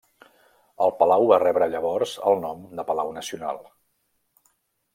[0.85, 3.63] El palau va rebre llavors el nom de Palau Nacional.